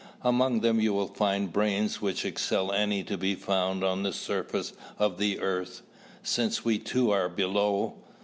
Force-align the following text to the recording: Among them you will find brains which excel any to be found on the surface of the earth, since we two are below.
Among 0.23 0.61
them 0.61 0.79
you 0.79 0.93
will 0.93 1.09
find 1.13 1.53
brains 1.53 2.01
which 2.01 2.25
excel 2.25 2.71
any 2.71 3.03
to 3.03 3.19
be 3.19 3.35
found 3.35 3.83
on 3.83 4.01
the 4.01 4.11
surface 4.11 4.73
of 4.97 5.19
the 5.19 5.39
earth, 5.39 5.83
since 6.23 6.65
we 6.65 6.79
two 6.79 7.11
are 7.11 7.29
below. 7.29 7.99